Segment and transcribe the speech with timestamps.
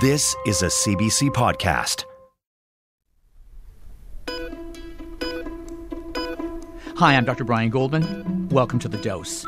[0.00, 2.04] This is a CBC podcast.
[6.96, 7.44] Hi, I'm Dr.
[7.44, 8.48] Brian Goldman.
[8.50, 9.46] Welcome to The Dose.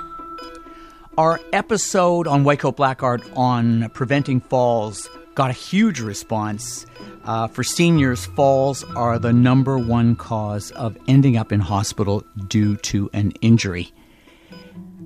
[1.18, 6.86] Our episode on White Coat Black Art on preventing falls got a huge response.
[7.24, 12.76] Uh, for seniors, falls are the number one cause of ending up in hospital due
[12.76, 13.92] to an injury.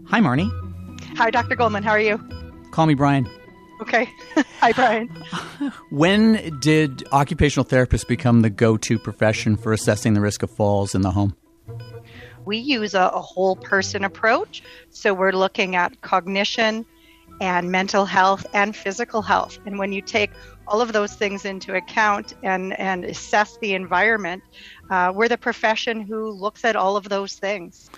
[0.07, 0.51] Hi, Marnie.
[1.17, 1.57] Hi, Dr.
[1.57, 1.83] Goldman.
[1.83, 2.19] How are you?
[2.71, 3.29] Call me Brian.
[3.83, 4.09] Okay.
[4.61, 5.09] Hi, Brian.
[5.91, 10.95] when did occupational therapists become the go to profession for assessing the risk of falls
[10.95, 11.35] in the home?
[12.45, 14.63] We use a, a, whole person approach.
[14.91, 16.87] So we're looking at cognition
[17.41, 19.59] and mental health and physical health.
[19.67, 20.31] And when you take
[20.69, 24.45] all of those things into account and, and assess the environment,
[24.91, 27.91] uh, we're the profession who looks at all of those things.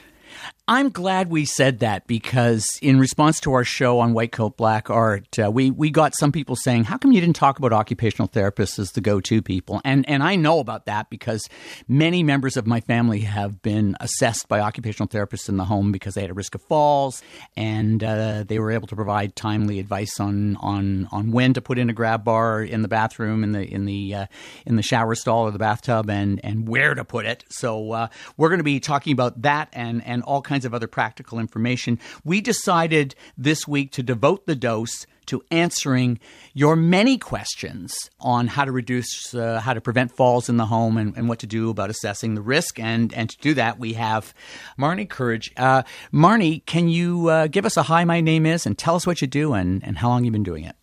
[0.66, 4.88] I'm glad we said that because in response to our show on White Coat Black
[4.88, 8.28] Art, uh, we we got some people saying, "How come you didn't talk about occupational
[8.28, 11.46] therapists as the go-to people?" And and I know about that because
[11.86, 16.14] many members of my family have been assessed by occupational therapists in the home because
[16.14, 17.22] they had a risk of falls,
[17.58, 21.78] and uh, they were able to provide timely advice on on on when to put
[21.78, 24.26] in a grab bar in the bathroom, in the in the uh,
[24.64, 27.44] in the shower stall or the bathtub, and and where to put it.
[27.50, 30.72] So uh, we're going to be talking about that and and all kinds kinds of
[30.72, 31.98] other practical information.
[32.24, 36.20] We decided this week to devote the dose to answering
[36.52, 40.96] your many questions on how to reduce, uh, how to prevent falls in the home
[40.96, 42.78] and, and, what to do about assessing the risk.
[42.78, 44.34] And, and to do that, we have
[44.78, 45.50] Marnie Courage.
[45.56, 49.06] Uh, Marnie, can you uh, give us a hi, my name is, and tell us
[49.06, 50.77] what you do and, and how long you've been doing it?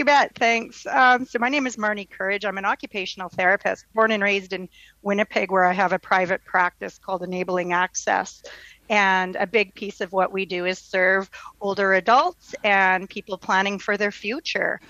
[0.00, 0.34] You bet.
[0.34, 0.86] Thanks.
[0.86, 2.46] Um, so my name is Marnie Courage.
[2.46, 4.66] I'm an occupational therapist, born and raised in
[5.02, 8.42] Winnipeg, where I have a private practice called Enabling Access.
[8.88, 11.28] And a big piece of what we do is serve
[11.60, 14.80] older adults and people planning for their future.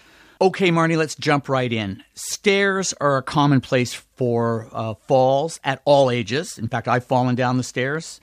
[0.41, 2.05] Okay, Marnie, let's jump right in.
[2.15, 6.57] Stairs are a common place for uh, falls at all ages.
[6.57, 8.21] In fact, I've fallen down the stairs.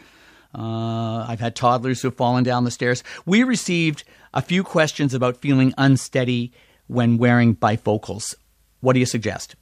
[0.58, 3.04] Uh, I've had toddlers who have fallen down the stairs.
[3.26, 6.54] We received a few questions about feeling unsteady
[6.88, 8.36] when wearing bifocals.
[8.82, 9.56] What do you suggest?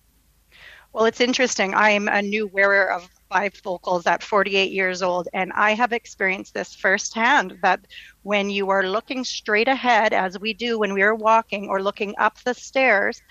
[0.93, 1.73] Well, it's interesting.
[1.73, 6.73] I'm a new wearer of bifocals at 48 years old, and I have experienced this
[6.73, 7.81] firsthand that
[8.23, 12.15] when you are looking straight ahead, as we do when we are walking or looking
[12.17, 13.21] up the stairs,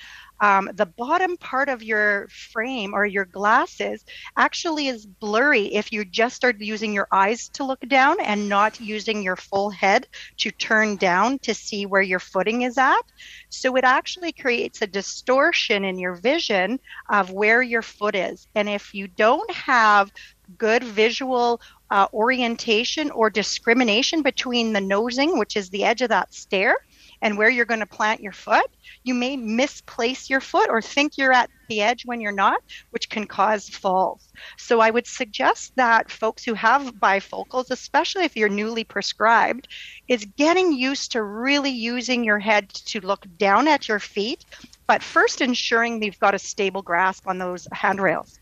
[0.44, 4.04] um, the bottom part of your frame or your glasses
[4.36, 8.78] actually is blurry if you just start using your eyes to look down and not
[8.78, 10.06] using your full head
[10.36, 13.04] to turn down to see where your footing is at.
[13.48, 16.78] So it actually creates a distortion in your vision
[17.08, 18.46] of where your foot is.
[18.54, 20.12] And if you don't have
[20.58, 26.34] good visual uh, orientation or discrimination between the nosing, which is the edge of that
[26.34, 26.76] stair,
[27.24, 28.66] and where you're going to plant your foot,
[29.02, 33.08] you may misplace your foot or think you're at the edge when you're not, which
[33.08, 34.30] can cause falls.
[34.58, 39.68] So I would suggest that folks who have bifocals, especially if you're newly prescribed,
[40.06, 44.44] is getting used to really using your head to look down at your feet,
[44.86, 48.38] but first ensuring you've got a stable grasp on those handrails.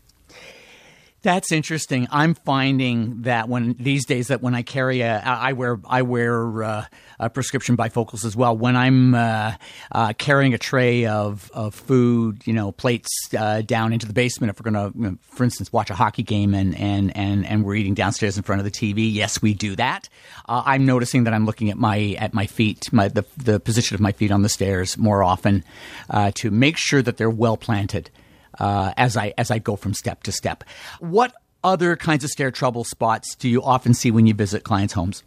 [1.23, 2.05] That's interesting.
[2.11, 6.63] I'm finding that when these days that when I carry a, I wear I wear
[6.63, 6.85] uh,
[7.17, 8.57] a prescription bifocals as well.
[8.57, 9.53] When I'm uh,
[9.93, 14.51] uh, carrying a tray of, of food, you know, plates uh, down into the basement,
[14.51, 17.45] if we're going to, you know, for instance, watch a hockey game and, and and
[17.45, 20.09] and we're eating downstairs in front of the TV, yes, we do that.
[20.49, 23.95] Uh, I'm noticing that I'm looking at my at my feet, my the the position
[23.95, 25.63] of my feet on the stairs more often
[26.09, 28.11] uh, to make sure that they're well planted
[28.59, 30.63] uh, as I as I go from step to step.
[30.99, 31.33] What
[31.63, 35.23] other kinds of stair trouble spots do you often see when you visit clients' homes?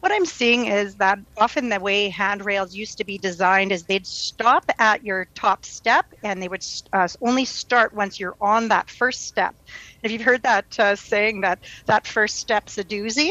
[0.00, 4.06] What I'm seeing is that often the way handrails used to be designed is they'd
[4.06, 8.90] stop at your top step and they would uh, only start once you're on that
[8.90, 9.56] first step.
[10.04, 13.30] If you've heard that uh, saying that that first step's a doozy,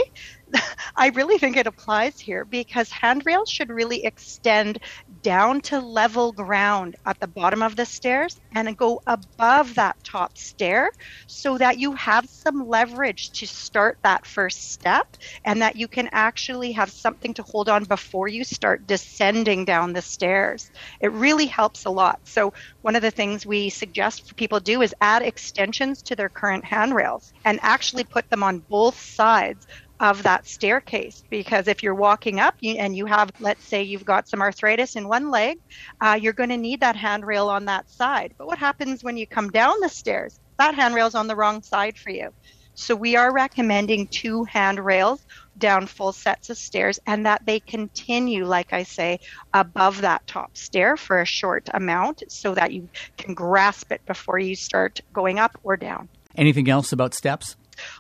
[0.97, 4.79] I really think it applies here because handrails should really extend
[5.21, 10.37] down to level ground at the bottom of the stairs and go above that top
[10.37, 10.89] stair
[11.27, 15.05] so that you have some leverage to start that first step
[15.45, 19.93] and that you can actually have something to hold on before you start descending down
[19.93, 20.71] the stairs.
[21.01, 22.19] It really helps a lot.
[22.25, 26.29] So, one of the things we suggest for people do is add extensions to their
[26.29, 29.65] current handrails and actually put them on both sides
[29.99, 34.27] of that staircase because if you're walking up and you have let's say you've got
[34.27, 35.59] some arthritis in one leg
[36.01, 38.33] uh, you're going to need that handrail on that side.
[38.37, 40.39] But what happens when you come down the stairs?
[40.59, 42.31] That handrail's on the wrong side for you.
[42.75, 45.25] So we are recommending two handrails
[45.57, 49.19] down full sets of stairs and that they continue like i say
[49.51, 54.37] above that top stair for a short amount so that you can grasp it before
[54.37, 56.07] you start going up or down.
[56.35, 57.55] Anything else about steps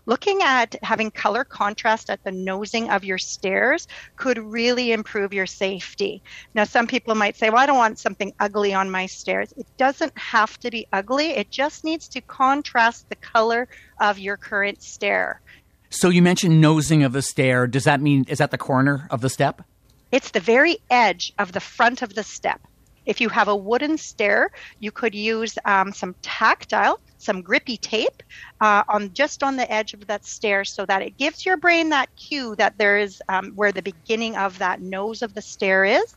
[0.05, 5.45] Looking at having color contrast at the nosing of your stairs could really improve your
[5.45, 6.21] safety.
[6.53, 9.53] Now, some people might say, well, I don't want something ugly on my stairs.
[9.57, 13.67] It doesn't have to be ugly, it just needs to contrast the color
[13.99, 15.41] of your current stair.
[15.89, 17.65] So, you mentioned nosing of the stair.
[17.65, 19.61] Does that mean, is that the corner of the step?
[20.11, 22.61] It's the very edge of the front of the step.
[23.07, 28.23] If you have a wooden stair, you could use um, some tactile some grippy tape
[28.61, 31.89] uh, on just on the edge of that stair so that it gives your brain
[31.89, 35.83] that cue that there is um, where the beginning of that nose of the stair
[35.83, 36.15] is.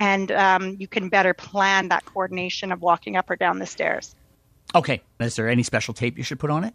[0.00, 4.14] And um, you can better plan that coordination of walking up or down the stairs.
[4.74, 5.02] Okay.
[5.20, 6.74] Is there any special tape you should put on it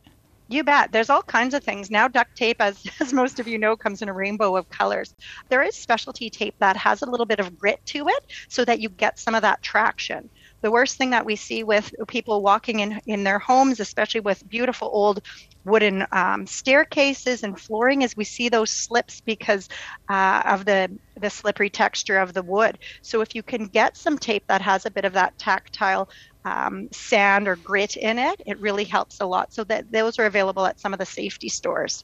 [0.53, 0.91] you bet.
[0.91, 1.89] There's all kinds of things.
[1.91, 5.13] Now, duct tape, as, as most of you know, comes in a rainbow of colors.
[5.49, 8.79] There is specialty tape that has a little bit of grit to it so that
[8.79, 10.29] you get some of that traction
[10.63, 14.47] the worst thing that we see with people walking in in their homes, especially with
[14.47, 15.19] beautiful old
[15.65, 19.67] wooden um, staircases and flooring, is we see those slips because
[20.09, 22.77] uh, of the the slippery texture of the wood.
[23.03, 26.09] So if you can get some tape that has a bit of that tactile
[26.45, 29.53] um, sand or grit in it, it really helps a lot.
[29.53, 32.03] So that those are available at some of the safety stores.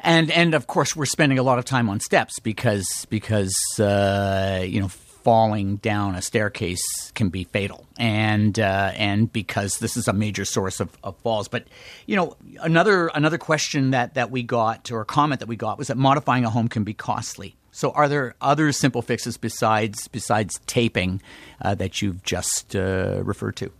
[0.00, 4.64] And and of course we're spending a lot of time on steps because because uh,
[4.66, 4.90] you know
[5.24, 10.44] falling down a staircase can be fatal, and uh, and because this is a major
[10.44, 11.48] source of, of falls.
[11.48, 11.66] But
[12.06, 15.78] you know, another another question that that we got or a comment that we got
[15.78, 17.56] was that modifying a home can be costly.
[17.72, 21.20] So, are there other simple fixes besides besides taping
[21.60, 23.72] uh, that you've just uh, referred to?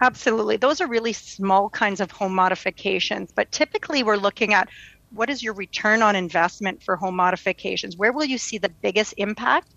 [0.00, 0.56] Absolutely.
[0.56, 4.68] Those are really small kinds of home modifications, but typically we're looking at
[5.14, 7.96] what is your return on investment for home modifications?
[7.96, 9.68] Where will you see the biggest impact?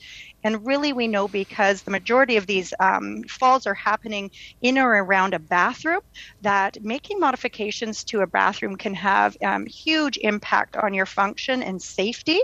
[0.46, 4.32] And really, we know because the majority of these um, falls are happening
[4.62, 6.02] in or around a bathroom
[6.42, 11.82] that making modifications to a bathroom can have um, huge impact on your function and
[11.82, 12.40] safety.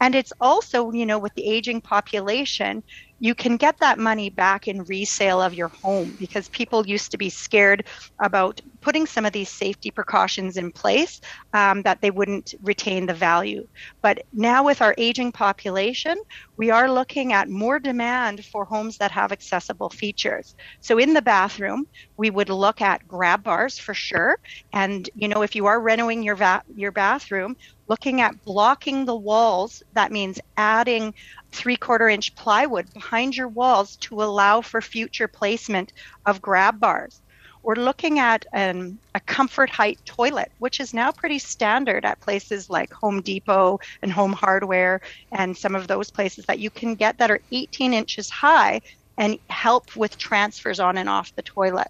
[0.00, 2.82] And it's also, you know, with the aging population,
[3.18, 7.18] you can get that money back in resale of your home because people used to
[7.18, 7.86] be scared
[8.22, 11.20] about putting some of these safety precautions in place
[11.52, 13.64] um, that they wouldn't retain the value.
[14.02, 16.16] But now, with our aging population,
[16.58, 20.54] we are looking at more demand for homes that have accessible features.
[20.80, 21.86] So, in the bathroom,
[22.16, 24.36] we would look at grab bars for sure.
[24.72, 27.56] And, you know, if you are renovating your, va- your bathroom,
[27.88, 31.14] looking at blocking the walls, that means adding
[31.52, 35.92] three quarter inch plywood behind your walls to allow for future placement
[36.26, 37.20] of grab bars.
[37.62, 42.70] We're looking at um, a comfort height toilet, which is now pretty standard at places
[42.70, 45.00] like Home Depot and Home Hardware
[45.32, 48.80] and some of those places that you can get that are 18 inches high
[49.18, 51.88] and help with transfers on and off the toilet.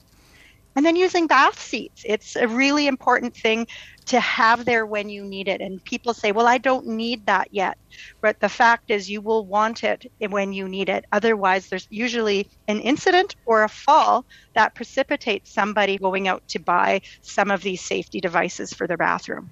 [0.76, 2.04] And then using bath seats.
[2.06, 3.66] It's a really important thing
[4.06, 5.60] to have there when you need it.
[5.60, 7.76] And people say, well, I don't need that yet.
[8.20, 11.04] But the fact is, you will want it when you need it.
[11.12, 17.00] Otherwise, there's usually an incident or a fall that precipitates somebody going out to buy
[17.22, 19.50] some of these safety devices for their bathroom.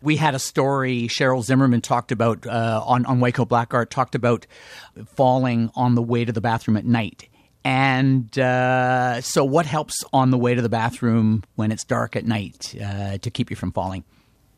[0.00, 4.14] We had a story Cheryl Zimmerman talked about uh, on on Coat Black Art talked
[4.14, 4.46] about
[5.14, 7.28] falling on the way to the bathroom at night,
[7.64, 12.24] and uh, so, what helps on the way to the bathroom when it's dark at
[12.24, 14.04] night uh, to keep you from falling?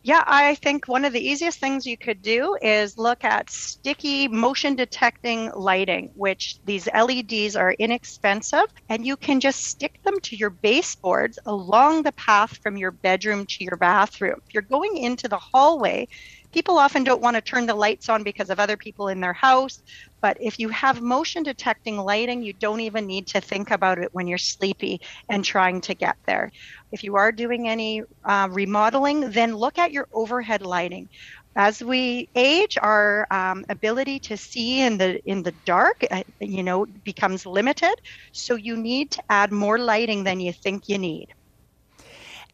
[0.06, 4.28] Yeah, I think one of the easiest things you could do is look at sticky
[4.28, 10.36] motion detecting lighting, which these LEDs are inexpensive, and you can just stick them to
[10.36, 14.42] your baseboards along the path from your bedroom to your bathroom.
[14.46, 16.08] If you're going into the hallway,
[16.54, 19.34] people often don't want to turn the lights on because of other people in their
[19.34, 19.82] house.
[20.22, 24.10] But if you have motion detecting lighting, you don't even need to think about it
[24.12, 26.50] when you're sleepy and trying to get there.
[26.92, 31.08] If you are doing any uh, remodeling, then look at your overhead lighting.
[31.56, 36.62] as we age, our um, ability to see in the in the dark, uh, you
[36.64, 37.94] know, becomes limited.
[38.32, 41.28] So you need to add more lighting than you think you need.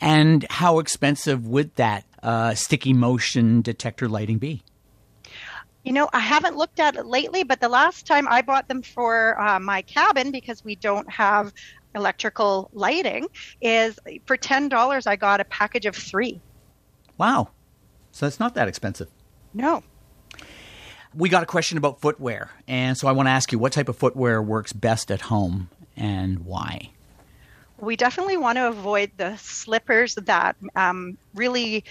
[0.00, 4.62] And how expensive would that uh, sticky motion detector lighting be?
[5.84, 8.82] You know, I haven't looked at it lately, but the last time I bought them
[8.82, 11.52] for uh, my cabin because we don't have
[11.94, 13.28] electrical lighting
[13.60, 15.06] is for ten dollars.
[15.06, 16.40] I got a package of three.
[17.16, 17.48] Wow,
[18.12, 19.08] so it's not that expensive.
[19.54, 19.82] No.
[21.14, 23.88] We got a question about footwear, and so I want to ask you what type
[23.88, 26.90] of footwear works best at home and why.
[27.80, 31.84] We definitely want to avoid the slippers that um, really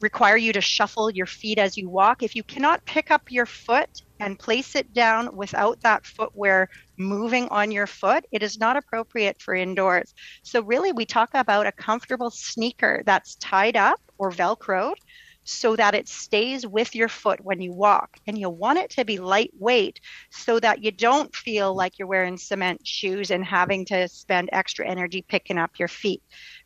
[0.00, 2.22] require you to shuffle your feet as you walk.
[2.22, 3.88] If you cannot pick up your foot
[4.20, 6.68] and place it down without that footwear
[6.98, 10.12] moving on your foot, it is not appropriate for indoors.
[10.44, 14.94] So, really, we talk about a comfortable sneaker that's tied up or velcroed
[15.44, 18.16] so that it stays with your foot when you walk.
[18.26, 22.36] And you want it to be lightweight so that you don't feel like you're wearing
[22.36, 26.22] cement shoes and having to spend extra energy picking up your feet.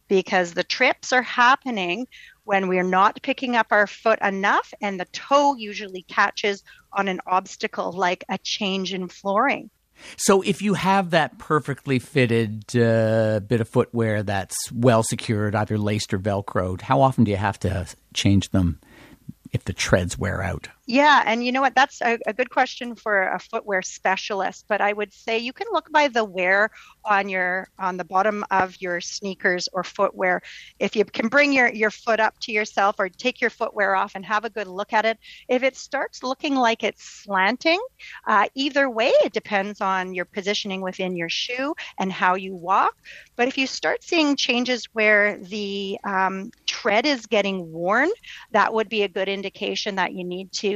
[0.08, 2.06] Because the trips are happening
[2.44, 7.20] when we're not picking up our foot enough and the toe usually catches on an
[7.26, 9.68] obstacle like a change in flooring.
[10.16, 15.78] So, if you have that perfectly fitted uh, bit of footwear that's well secured, either
[15.78, 18.80] laced or velcroed, how often do you have to change them
[19.52, 20.68] if the treads wear out?
[20.88, 21.74] Yeah, and you know what?
[21.74, 24.66] That's a, a, good question for a footwear specialist.
[24.68, 26.70] But I would say you can look by the wear
[27.04, 30.42] on your on the bottom of your sneakers or footwear.
[30.78, 34.12] If you can bring your your foot up to yourself or take your footwear off
[34.14, 35.18] and have a good look at it.
[35.48, 37.80] If it starts looking like it's slanting,
[38.28, 42.94] uh, either way, it depends on your positioning within your shoe and how you walk.
[43.34, 48.10] But if you start seeing changes where the um, tread is getting worn,
[48.52, 50.75] that would be a good indication that you need to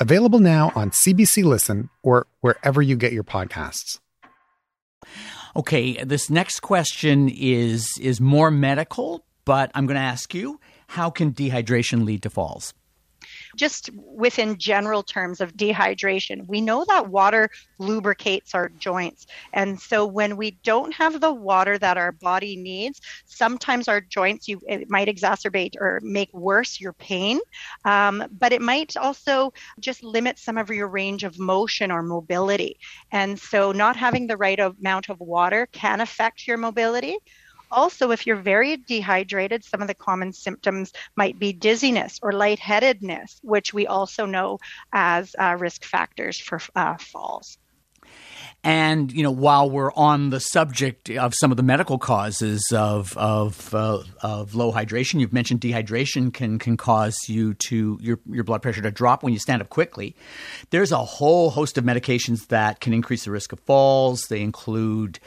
[0.00, 3.98] Available now on CBC Listen or wherever you get your podcasts.
[5.56, 11.10] Okay, this next question is is more medical, but I'm going to ask you, how
[11.10, 12.74] can dehydration lead to falls?
[13.56, 19.26] Just within general terms of dehydration, we know that water lubricates our joints.
[19.52, 24.48] And so when we don't have the water that our body needs, sometimes our joints,
[24.48, 27.38] you it might exacerbate or make worse your pain,
[27.84, 32.78] um, but it might also just limit some of your range of motion or mobility.
[33.10, 37.16] And so not having the right amount of water can affect your mobility.
[37.70, 43.40] Also, if you're very dehydrated, some of the common symptoms might be dizziness or lightheadedness,
[43.42, 44.58] which we also know
[44.92, 47.58] as uh, risk factors for uh, falls.
[48.64, 53.16] And you know, while we're on the subject of some of the medical causes of
[53.16, 58.42] of, uh, of low hydration, you've mentioned dehydration can can cause you to your your
[58.42, 60.16] blood pressure to drop when you stand up quickly.
[60.70, 64.22] There's a whole host of medications that can increase the risk of falls.
[64.28, 65.20] They include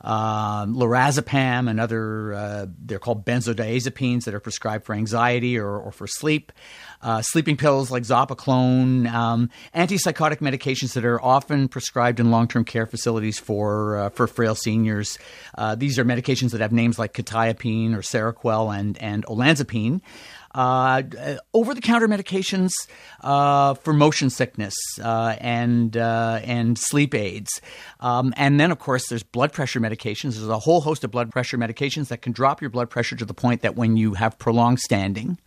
[0.00, 5.90] um, lorazepam and other, uh, they're called benzodiazepines that are prescribed for anxiety or, or
[5.90, 6.52] for sleep.
[7.00, 12.86] Uh, sleeping pills like Zopiclone, um, antipsychotic medications that are often prescribed in long-term care
[12.86, 15.16] facilities for uh, for frail seniors.
[15.56, 20.00] Uh, these are medications that have names like quetiapine or Seroquel and and olanzapine
[20.54, 21.02] uh,
[21.52, 22.70] over the counter medications
[23.20, 27.60] uh, for motion sickness uh, and uh, and sleep aids,
[28.00, 30.34] um, and then of course there's blood pressure medications.
[30.34, 33.24] There's a whole host of blood pressure medications that can drop your blood pressure to
[33.24, 35.38] the point that when you have prolonged standing,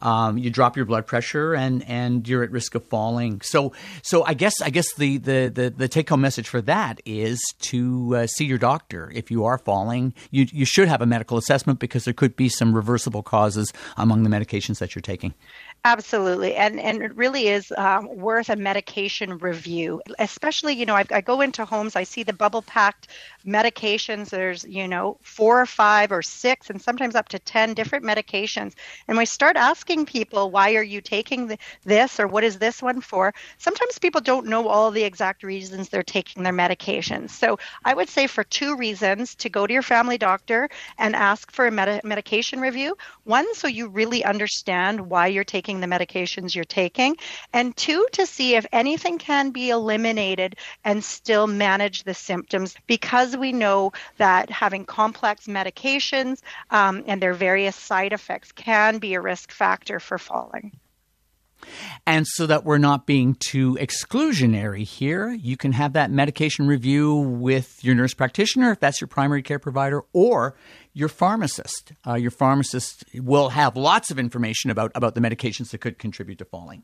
[0.00, 3.42] um, you drop your blood pressure and and you're at risk of falling.
[3.42, 3.72] So
[4.02, 7.40] so I guess I guess the the the, the take home message for that is
[7.60, 10.14] to uh, see your doctor if you are falling.
[10.30, 14.22] You you should have a medical assessment because there could be some reversible causes among
[14.22, 14.45] the medications
[14.78, 15.34] that you're taking.
[15.88, 20.02] Absolutely, and and it really is um, worth a medication review.
[20.18, 23.06] Especially, you know, I, I, go into homes, I see the bubble packed
[23.46, 24.30] medications.
[24.30, 28.72] There's you know four or five or six, and sometimes up to ten different medications.
[29.06, 32.82] And we start asking people, why are you taking the, this, or what is this
[32.82, 33.32] one for?
[33.58, 37.30] Sometimes people don't know all the exact reasons they're taking their medications.
[37.30, 41.52] So I would say for two reasons to go to your family doctor and ask
[41.52, 42.96] for a med- medication review.
[43.24, 47.16] One, so you really understand why you're taking the medications you're taking,
[47.52, 53.36] and two, to see if anything can be eliminated and still manage the symptoms because
[53.36, 59.20] we know that having complex medications um, and their various side effects can be a
[59.20, 60.72] risk factor for falling.
[62.06, 67.14] And so that we're not being too exclusionary here, you can have that medication review
[67.14, 70.56] with your nurse practitioner if that's your primary care provider, or
[70.92, 71.92] your pharmacist.
[72.06, 76.38] Uh, your pharmacist will have lots of information about, about the medications that could contribute
[76.38, 76.82] to falling.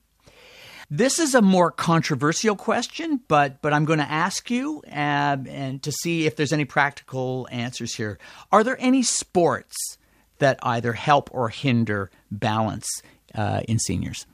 [0.91, 5.83] This is a more controversial question, but but I'm going to ask you uh, and
[5.85, 8.19] to see if there's any practical answers here.
[8.51, 9.97] Are there any sports
[10.39, 12.87] that either help or hinder balance
[13.35, 14.27] uh, in seniors?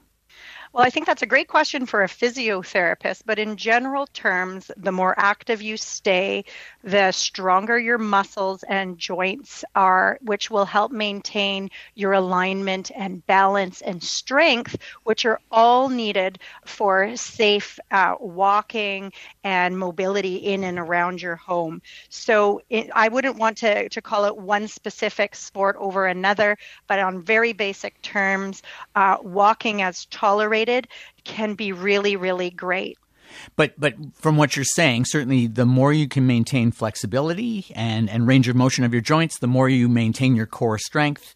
[0.73, 4.93] Well, I think that's a great question for a physiotherapist, but in general terms, the
[4.93, 6.45] more active you stay,
[6.85, 13.81] the stronger your muscles and joints are, which will help maintain your alignment and balance
[13.81, 19.13] and strength, which are all needed for safe uh, walking
[19.45, 21.81] and mobility in and around your home.
[22.11, 26.57] So it, I wouldn't want to, to call it one specific sport over another,
[26.87, 28.63] but on very basic terms,
[28.95, 30.58] uh, walking as tolerated
[31.25, 32.99] can be really, really great.
[33.57, 38.27] But but from what you're saying, certainly the more you can maintain flexibility and, and
[38.27, 41.35] range of motion of your joints, the more you maintain your core strength,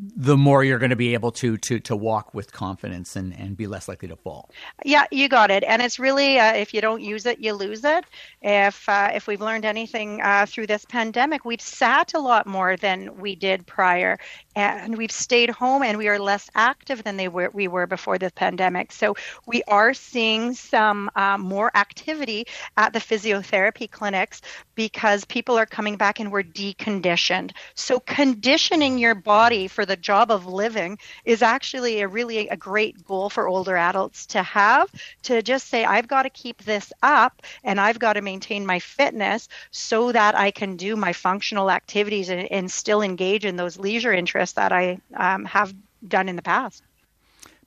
[0.00, 3.56] the more you're going to be able to to to walk with confidence and and
[3.56, 4.50] be less likely to fall.
[4.84, 5.62] Yeah, you got it.
[5.64, 8.04] And it's really uh, if you don't use it, you lose it.
[8.42, 12.76] If uh, if we've learned anything uh, through this pandemic, we've sat a lot more
[12.76, 14.18] than we did prior,
[14.56, 18.18] and we've stayed home, and we are less active than they were we were before
[18.18, 18.92] the pandemic.
[18.92, 22.46] So we are seeing some uh, more activity
[22.76, 24.40] at the physiotherapy clinics
[24.74, 27.52] because people are coming back and we're deconditioned.
[27.74, 33.04] So conditioning your body for the job of living is actually a really a great
[33.04, 34.90] goal for older adults to have
[35.22, 38.78] to just say I've got to keep this up and I've got to maintain my
[38.78, 43.78] fitness so that I can do my functional activities and, and still engage in those
[43.78, 45.74] leisure interests that I um, have
[46.06, 46.82] done in the past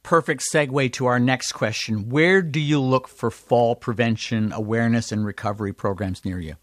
[0.07, 2.07] perfect segue to our next question.
[2.07, 6.55] Where do you look for fall prevention awareness and recovery programs near you?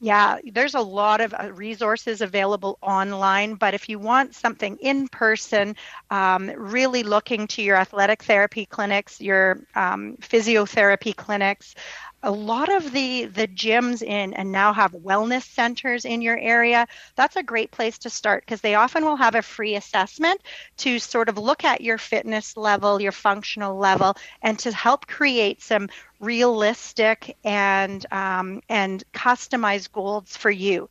[0.00, 5.08] Yeah, there's a lot of uh, resources available online, but if you want something in
[5.08, 5.76] person,
[6.10, 11.74] um, really looking to your athletic therapy clinics, your um, physiotherapy clinics,
[12.24, 16.86] a lot of the the gyms in and now have wellness centers in your area
[17.16, 20.40] that's a great place to start because they often will have a free assessment
[20.78, 25.62] to sort of look at your fitness level your functional level and to help create
[25.62, 30.88] some realistic and um, and customized goals for you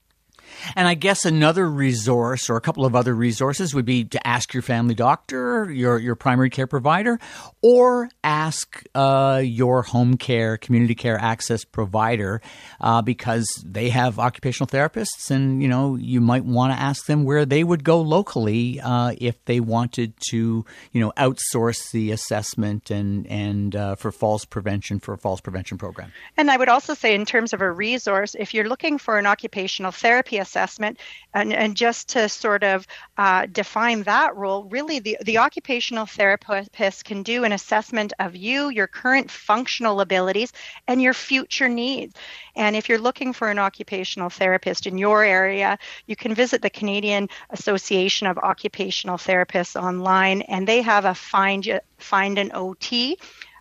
[0.75, 4.53] and I guess another resource or a couple of other resources would be to ask
[4.53, 7.19] your family doctor, your, your primary care provider,
[7.61, 12.41] or ask uh, your home care, community care access provider
[12.81, 17.23] uh, because they have occupational therapists and, you know, you might want to ask them
[17.23, 22.91] where they would go locally uh, if they wanted to, you know, outsource the assessment
[22.91, 26.11] and, and uh, for falls prevention for a falls prevention program.
[26.37, 29.25] And I would also say in terms of a resource, if you're looking for an
[29.25, 30.99] occupational therapy assessment.
[31.33, 32.85] And, and just to sort of
[33.17, 38.69] uh, define that role, really the, the occupational therapist can do an assessment of you,
[38.69, 40.53] your current functional abilities,
[40.87, 42.13] and your future needs.
[42.55, 46.69] And if you're looking for an occupational therapist in your area, you can visit the
[46.69, 53.17] Canadian Association of Occupational Therapists online, and they have a find find an OT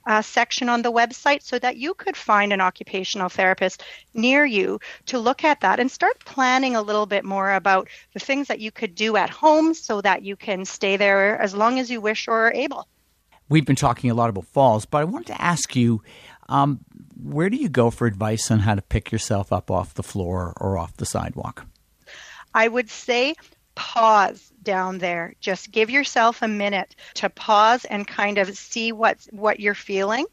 [0.06, 3.84] uh, section on the website so that you could find an occupational therapist
[4.14, 8.20] near you to look at that and start planning a little bit more about the
[8.20, 11.78] things that you could do at home so that you can stay there as long
[11.78, 12.86] as you wish or are able.
[13.48, 16.02] We've been talking a lot about falls, but I wanted to ask you
[16.48, 16.80] um,
[17.22, 20.52] where do you go for advice on how to pick yourself up off the floor
[20.60, 21.66] or off the sidewalk?
[22.54, 23.34] I would say
[23.74, 25.34] pause down there.
[25.40, 30.26] Just give yourself a minute to pause and kind of see what what you're feeling.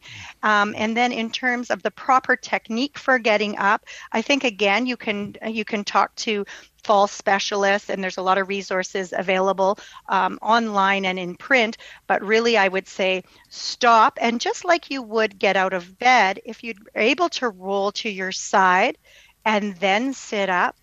[0.43, 4.86] Um, and then in terms of the proper technique for getting up, I think again
[4.86, 6.45] you can you can talk to
[6.84, 12.23] fall specialists and there's a lot of resources available um, online and in print but
[12.23, 16.63] really i would say stop and just like you would get out of bed if
[16.63, 18.97] you're able to roll to your side
[19.45, 20.75] and then sit up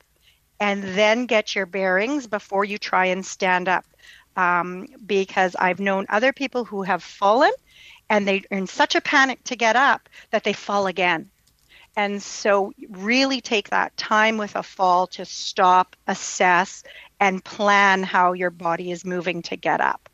[0.60, 3.84] and then get your bearings before you try and stand up.
[4.36, 7.52] Um, because I've known other people who have fallen
[8.10, 11.30] and they're in such a panic to get up that they fall again.
[11.96, 16.84] And so, really take that time with a fall to stop, assess,
[17.20, 20.10] and plan how your body is moving to get up.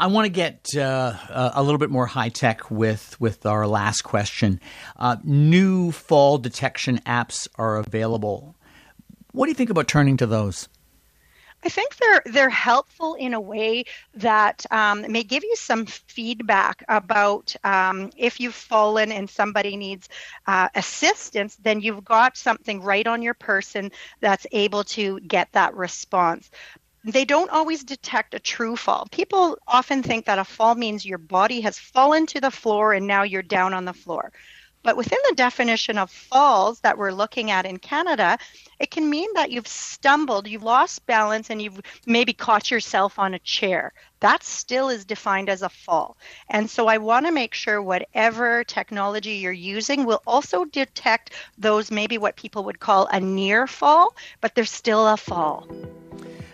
[0.00, 4.02] I want to get uh, a little bit more high tech with with our last
[4.02, 4.60] question.
[4.96, 8.54] Uh, new fall detection apps are available.
[9.32, 10.68] What do you think about turning to those?
[11.64, 16.84] I think they're they're helpful in a way that um, may give you some feedback
[16.88, 20.08] about um, if you've fallen and somebody needs
[20.46, 25.74] uh, assistance, then you've got something right on your person that's able to get that
[25.74, 26.48] response
[27.04, 29.06] they don't always detect a true fall.
[29.10, 33.06] People often think that a fall means your body has fallen to the floor and
[33.06, 34.32] now you're down on the floor.
[34.88, 38.38] But within the definition of falls that we're looking at in Canada,
[38.78, 43.34] it can mean that you've stumbled, you've lost balance, and you've maybe caught yourself on
[43.34, 43.92] a chair.
[44.20, 46.16] That still is defined as a fall.
[46.48, 51.90] And so I want to make sure whatever technology you're using will also detect those
[51.90, 55.68] maybe what people would call a near fall, but there's still a fall.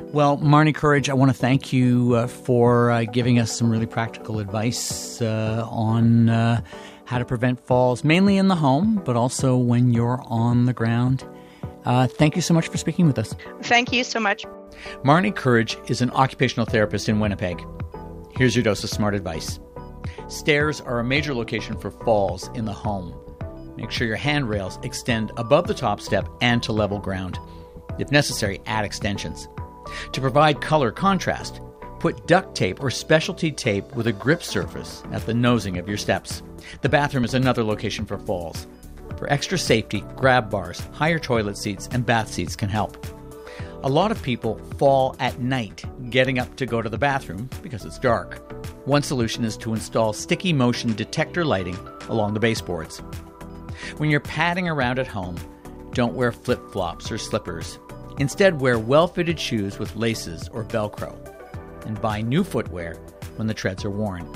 [0.00, 3.86] Well, Marnie Courage, I want to thank you uh, for uh, giving us some really
[3.86, 6.60] practical advice uh, on uh,
[7.06, 11.24] how to prevent falls, mainly in the home, but also when you're on the ground.
[11.84, 13.34] Uh, thank you so much for speaking with us.
[13.62, 14.44] Thank you so much.
[15.04, 17.62] Marnie Courage is an occupational therapist in Winnipeg.
[18.36, 19.60] Here's your dose of smart advice
[20.28, 23.14] Stairs are a major location for falls in the home.
[23.76, 27.38] Make sure your handrails extend above the top step and to level ground.
[27.98, 29.48] If necessary, add extensions.
[30.12, 31.60] To provide color contrast,
[32.04, 35.96] put duct tape or specialty tape with a grip surface at the nosing of your
[35.96, 36.42] steps.
[36.82, 38.66] The bathroom is another location for falls.
[39.16, 43.06] For extra safety, grab bars, higher toilet seats, and bath seats can help.
[43.84, 47.86] A lot of people fall at night getting up to go to the bathroom because
[47.86, 48.52] it's dark.
[48.86, 51.78] One solution is to install sticky motion detector lighting
[52.10, 52.98] along the baseboards.
[53.96, 55.38] When you're padding around at home,
[55.94, 57.78] don't wear flip flops or slippers.
[58.18, 61.33] Instead, wear well fitted shoes with laces or Velcro,
[61.84, 62.94] and buy new footwear
[63.36, 64.28] when the treads are worn.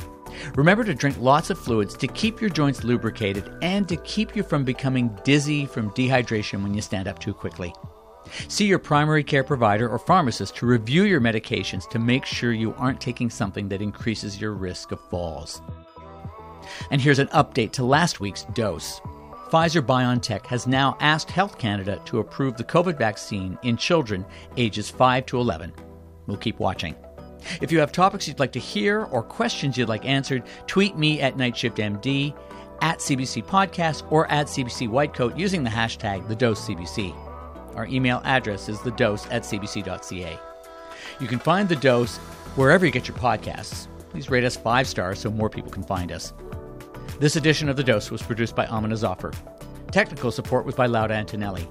[0.55, 4.43] Remember to drink lots of fluids to keep your joints lubricated and to keep you
[4.43, 7.73] from becoming dizzy from dehydration when you stand up too quickly.
[8.49, 12.75] See your primary care provider or pharmacist to review your medications to make sure you
[12.75, 15.63] aren't taking something that increases your risk of falls.
[16.91, 19.01] And here's an update to last week's dose.
[19.51, 24.27] Pfizer BioNTech has now asked Health Canada to approve the COVID vaccine in children
[24.59, 25.73] ages 5 to 11.
[26.27, 26.95] We'll keep watching.
[27.61, 31.21] If you have topics you'd like to hear or questions you'd like answered, tweet me
[31.21, 32.35] at NightShiftMD,
[32.81, 37.15] at CBC Podcast, or at CBC Whitecoat using the hashtag TheDoseCBC.
[37.75, 40.39] Our email address is thedose at cbc.ca.
[41.21, 42.19] You can find The Dose
[42.57, 43.87] wherever you get your podcasts.
[44.11, 46.33] Please rate us five stars so more people can find us.
[47.21, 49.33] This edition of The Dose was produced by Amina Zafar.
[49.91, 51.69] Technical support was by Lauda Antonelli.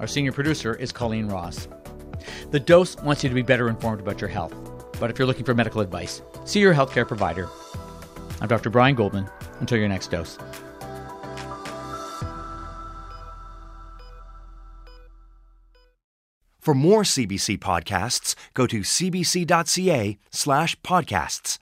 [0.00, 1.68] Our senior producer is Colleen Ross.
[2.50, 4.54] The Dose wants you to be better informed about your health.
[4.98, 7.48] But if you're looking for medical advice, see your healthcare provider.
[8.40, 8.70] I'm Dr.
[8.70, 9.28] Brian Goldman.
[9.60, 10.38] Until your next dose.
[16.60, 21.58] For more CBC podcasts, go to cbc.ca slash podcasts.